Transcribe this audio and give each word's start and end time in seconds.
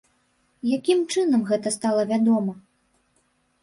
Якім 0.77 0.99
чынам 1.15 1.45
гэта 1.51 1.77
стала 1.79 2.09
вядома? 2.15 2.53